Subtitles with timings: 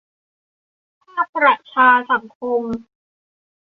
[1.03, 2.63] ภาคประชาสังคม